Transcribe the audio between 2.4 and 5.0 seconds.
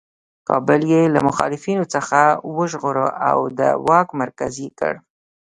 وژغوره او د واک مرکز یې کړ.